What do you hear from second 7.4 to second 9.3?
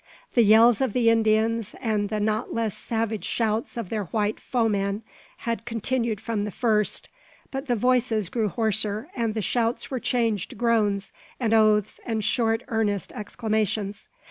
but the voices grew hoarser,